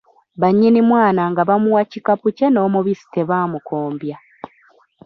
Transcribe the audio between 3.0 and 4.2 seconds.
tebamukombya.